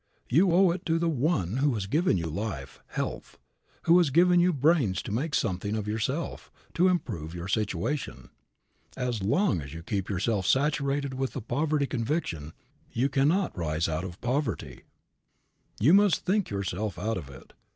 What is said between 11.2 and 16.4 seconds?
the poverty conviction you cannot rise out of poverty. You must